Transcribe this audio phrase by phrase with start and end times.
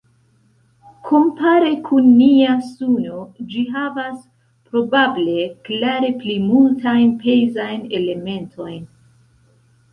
[1.09, 3.19] Kompare kun nia Suno
[3.53, 4.17] ĝi havas
[4.73, 5.37] probable
[5.69, 8.85] klare pli multajn pezajn elementojn.